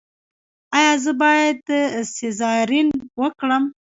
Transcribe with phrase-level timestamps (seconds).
[0.77, 1.59] ایا زه باید
[2.15, 2.89] سیزارین
[3.21, 3.63] وکړم؟